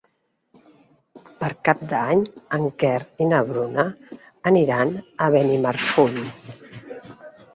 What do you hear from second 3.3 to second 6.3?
na Bruna aniran a Benimarfull.